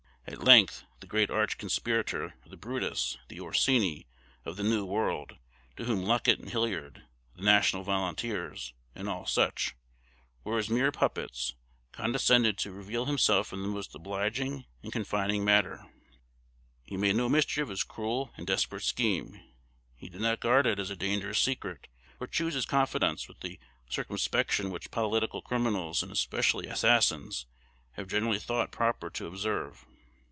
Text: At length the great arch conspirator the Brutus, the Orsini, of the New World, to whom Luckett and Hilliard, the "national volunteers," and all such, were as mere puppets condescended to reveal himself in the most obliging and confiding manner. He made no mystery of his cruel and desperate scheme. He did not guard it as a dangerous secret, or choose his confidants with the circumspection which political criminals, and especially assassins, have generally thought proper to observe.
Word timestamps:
At 0.27 0.43
length 0.45 0.85
the 1.01 1.07
great 1.07 1.29
arch 1.29 1.57
conspirator 1.57 2.35
the 2.45 2.55
Brutus, 2.55 3.17
the 3.27 3.41
Orsini, 3.41 4.07
of 4.45 4.55
the 4.55 4.63
New 4.63 4.85
World, 4.85 5.37
to 5.75 5.83
whom 5.83 6.05
Luckett 6.05 6.39
and 6.39 6.49
Hilliard, 6.49 7.03
the 7.35 7.41
"national 7.41 7.83
volunteers," 7.83 8.73
and 8.95 9.09
all 9.09 9.25
such, 9.25 9.75
were 10.45 10.57
as 10.57 10.69
mere 10.69 10.89
puppets 10.91 11.55
condescended 11.91 12.57
to 12.59 12.71
reveal 12.71 13.05
himself 13.05 13.51
in 13.51 13.61
the 13.61 13.67
most 13.67 13.93
obliging 13.93 14.63
and 14.81 14.93
confiding 14.93 15.43
manner. 15.43 15.91
He 16.85 16.95
made 16.95 17.17
no 17.17 17.27
mystery 17.27 17.61
of 17.63 17.69
his 17.69 17.83
cruel 17.83 18.31
and 18.37 18.47
desperate 18.47 18.83
scheme. 18.83 19.37
He 19.97 20.07
did 20.07 20.21
not 20.21 20.39
guard 20.39 20.65
it 20.65 20.79
as 20.79 20.89
a 20.89 20.95
dangerous 20.95 21.39
secret, 21.39 21.87
or 22.21 22.27
choose 22.27 22.53
his 22.53 22.65
confidants 22.65 23.27
with 23.27 23.41
the 23.41 23.59
circumspection 23.89 24.69
which 24.71 24.91
political 24.91 25.41
criminals, 25.41 26.01
and 26.01 26.11
especially 26.11 26.67
assassins, 26.67 27.47
have 27.93 28.07
generally 28.07 28.39
thought 28.39 28.71
proper 28.71 29.09
to 29.09 29.25
observe. 29.27 29.85